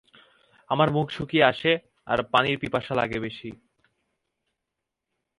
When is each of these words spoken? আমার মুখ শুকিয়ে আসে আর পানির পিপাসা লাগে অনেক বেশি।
আমার 0.69 0.89
মুখ 0.91 1.07
শুকিয়ে 1.09 1.43
আসে 1.43 1.71
আর 2.05 2.19
পানির 2.31 2.57
পিপাসা 2.59 2.93
লাগে 2.95 3.13
অনেক 3.13 3.21
বেশি। 3.21 3.49